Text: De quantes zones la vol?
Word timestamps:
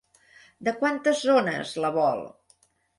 De 0.69 0.73
quantes 0.79 1.23
zones 1.29 1.77
la 1.87 1.95
vol? 2.01 2.29